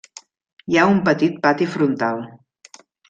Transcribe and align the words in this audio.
Hi 0.71 0.79
ha 0.79 0.85
un 0.93 0.97
petit 1.09 1.37
pati 1.45 1.67
frontal. 1.75 2.25